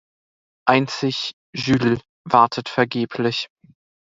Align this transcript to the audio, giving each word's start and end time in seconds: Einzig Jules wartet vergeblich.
Einzig 0.67 1.33
Jules 1.55 2.01
wartet 2.27 2.69
vergeblich. 2.69 3.49